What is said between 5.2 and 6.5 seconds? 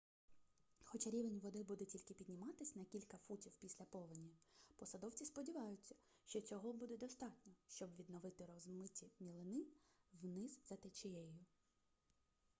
сподіваються що